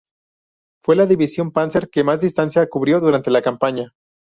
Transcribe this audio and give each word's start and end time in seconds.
Fue 0.83 0.95
la 0.95 1.05
División 1.05 1.51
Panzer 1.51 1.91
que 1.91 2.03
más 2.03 2.21
distancia 2.21 2.67
cubrió 2.67 2.99
durante 2.99 3.29
la 3.29 3.43
campaña. 3.43 3.93